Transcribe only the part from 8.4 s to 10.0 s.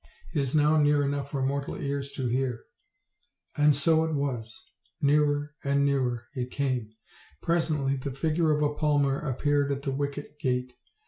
of a palmer appeared at the